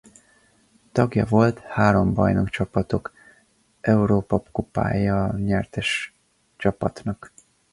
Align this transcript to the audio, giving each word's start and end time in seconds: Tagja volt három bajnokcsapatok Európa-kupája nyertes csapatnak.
Tagja 0.91 1.25
volt 1.25 1.59
három 1.59 2.13
bajnokcsapatok 2.13 3.13
Európa-kupája 3.81 5.37
nyertes 5.37 6.13
csapatnak. 6.57 7.31